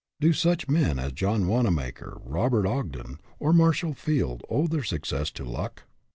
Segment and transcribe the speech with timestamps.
[0.19, 5.43] Do such men as John Wanamaker, Robert Ogden, or Marshall Field owe their success to
[5.45, 5.83] luck?